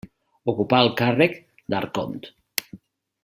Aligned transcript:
Ocupà 0.53 0.79
el 0.85 0.89
càrrec 1.01 1.37
d'arcont. 1.73 2.17